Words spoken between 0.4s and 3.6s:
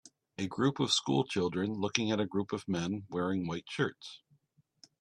group of school children looking at a group on men wearing